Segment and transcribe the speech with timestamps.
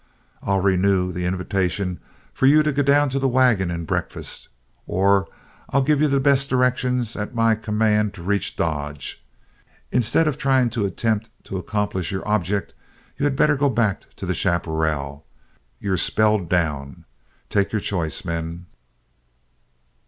[0.41, 1.99] I'll renew the invitation
[2.33, 4.47] for you to go down to the wagon and breakfast,
[4.87, 5.27] or
[5.69, 9.23] I'll give you the best directions at my command to reach Dodge.
[9.91, 12.73] Instead of trying to attempt to accomplish your object
[13.19, 15.23] you had better go back to the chaparral
[15.79, 17.05] you're spelled down.
[17.51, 18.65] Take your choice, men."